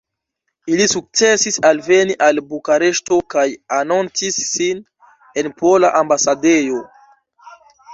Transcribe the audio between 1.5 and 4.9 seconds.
alveni al Bukareŝto kaj anoncis sin